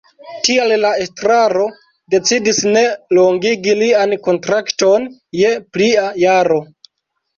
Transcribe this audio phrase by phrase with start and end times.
[0.45, 1.65] Tial la estraro
[2.15, 2.83] decidis ne
[3.19, 5.07] longigi lian kontrakton
[5.43, 6.59] je plia jaro.